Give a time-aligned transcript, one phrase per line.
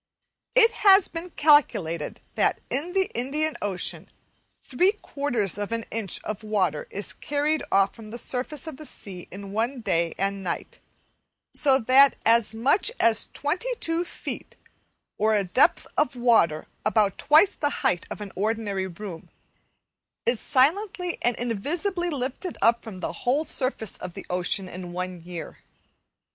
[0.55, 4.09] It has been calculated that in the Indian Ocean
[4.63, 8.85] three quarters of an inch of water is carried off from the surface of the
[8.87, 10.79] sea in one day and night;
[11.53, 14.55] so that as much as 22 feet,
[15.19, 19.29] or a depth of water about twice the height of an ordinary room,
[20.25, 25.21] is silently and invisibly lifted up from the whole surface of the ocean in one
[25.21, 25.59] year.